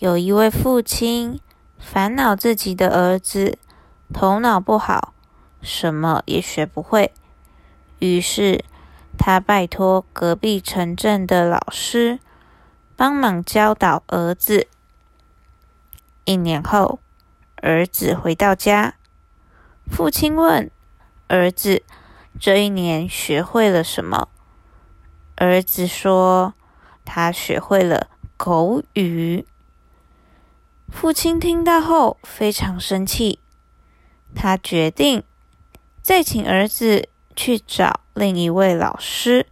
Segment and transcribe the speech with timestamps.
[0.00, 1.38] 有一位父亲
[1.78, 3.58] 烦恼自己的儿子
[4.12, 5.14] 头脑不好，
[5.62, 7.12] 什么也学不会，
[8.00, 8.64] 于是
[9.16, 12.18] 他拜托隔壁城镇的老师
[12.96, 14.66] 帮忙教导儿子。
[16.24, 16.98] 一年后，
[17.62, 18.96] 儿子回到家，
[19.88, 20.68] 父亲问
[21.28, 21.84] 儿子
[22.40, 24.26] ：“这一年学会了什么？”
[25.36, 26.54] 儿子说
[27.06, 29.46] ：“他学会了口语。”
[30.90, 33.40] 父亲听到后非常生气，
[34.34, 35.22] 他决定
[36.00, 39.46] 再请儿子去找另一位老师。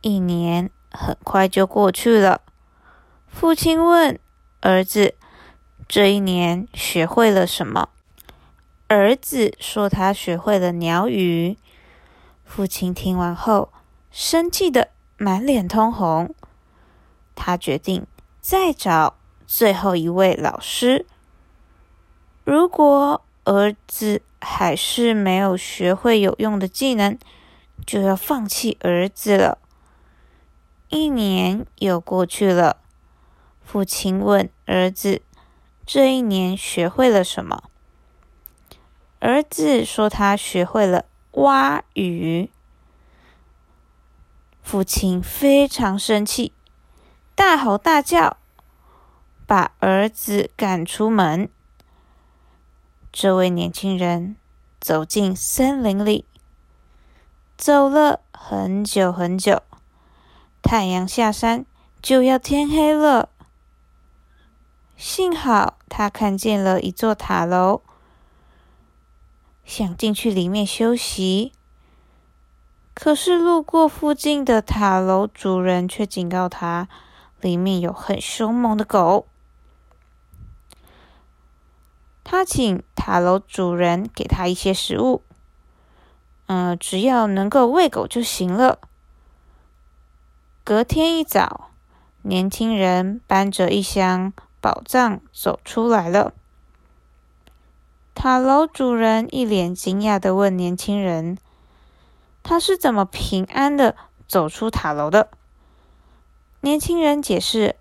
[0.00, 2.42] 一年很快就过去了，
[3.26, 4.18] 父亲问
[4.60, 5.14] 儿子
[5.88, 7.88] ：“这一年学会了什么？”
[8.88, 11.58] 儿子说：“他学会了鸟语。”
[12.44, 13.72] 父亲听完后
[14.10, 16.34] 生气的满脸通红，
[17.34, 18.06] 他决定
[18.40, 19.16] 再找。
[19.46, 21.06] 最后一位老师，
[22.44, 27.18] 如果儿子还是没有学会有用的技能，
[27.86, 29.58] 就要放弃儿子了。
[30.88, 32.78] 一年又过去了，
[33.64, 35.22] 父亲问儿子
[35.84, 37.64] ：“这一年学会了什么？”
[39.20, 42.50] 儿子说：“他学会了蛙语。”
[44.62, 46.52] 父亲非常生气，
[47.34, 48.38] 大吼大叫。
[49.54, 51.48] 把儿子赶出门。
[53.12, 54.34] 这位年轻人
[54.80, 56.24] 走进森林里，
[57.56, 59.62] 走了很久很久。
[60.60, 61.64] 太阳下山，
[62.02, 63.28] 就要天黑了。
[64.96, 67.82] 幸好他看见了一座塔楼，
[69.64, 71.52] 想进去里面休息。
[72.92, 76.88] 可是路过附近的塔楼主人却警告他，
[77.40, 79.28] 里面有很凶猛的狗。
[82.24, 85.22] 他请塔楼主人给他一些食物，
[86.46, 88.78] 嗯，只要能够喂狗就行了。
[90.64, 91.68] 隔天一早，
[92.22, 96.32] 年轻人搬着一箱宝藏走出来了。
[98.14, 101.36] 塔楼主人一脸惊讶的问年轻人
[102.42, 103.94] ：“他是怎么平安的
[104.26, 105.28] 走出塔楼的？”
[106.62, 107.76] 年轻人解释：“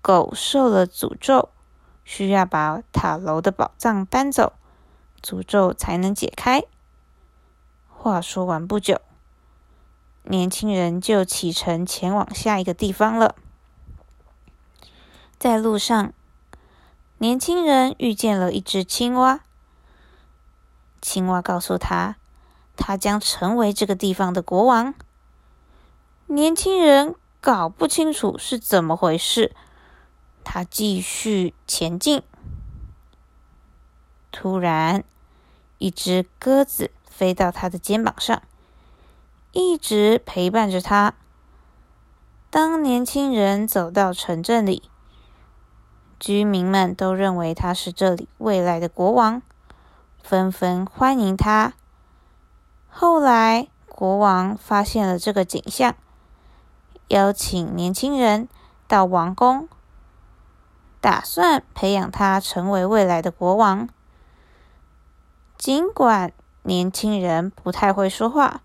[0.00, 1.48] 狗受了诅咒。”
[2.06, 4.52] 需要把塔楼的宝藏搬走，
[5.20, 6.62] 诅咒才能解开。
[7.88, 9.00] 话说完不久，
[10.22, 13.34] 年轻人就启程前往下一个地方了。
[15.36, 16.12] 在路上，
[17.18, 19.40] 年轻人遇见了一只青蛙。
[21.02, 22.16] 青蛙告诉他，
[22.76, 24.94] 他将成为这个地方的国王。
[26.26, 29.54] 年轻人搞不清楚是怎么回事。
[30.48, 32.22] 他继续前进，
[34.30, 35.02] 突然，
[35.78, 38.40] 一只鸽子飞到他的肩膀上，
[39.50, 41.14] 一直陪伴着他。
[42.48, 44.88] 当年轻人走到城镇里，
[46.20, 49.42] 居民们都认为他是这里未来的国王，
[50.22, 51.72] 纷纷欢迎他。
[52.88, 55.96] 后来，国王发现了这个景象，
[57.08, 58.48] 邀请年轻人
[58.86, 59.68] 到王宫。
[61.00, 63.88] 打算培养他成为未来的国王。
[65.56, 68.60] 尽管年轻人不太会说话，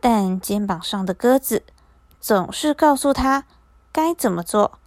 [0.00, 1.64] 但肩膀上的鸽子
[2.20, 3.44] 总是告诉他
[3.90, 4.78] 该怎么做。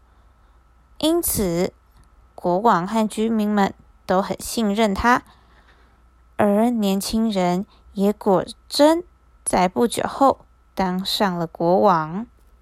[0.99, 1.73] 因此，
[2.35, 3.73] 国王和居民们
[4.05, 5.23] 都很信任他，
[6.37, 9.03] 而年轻人也果真
[9.43, 10.45] 在不久后
[10.75, 12.27] 当上了国王。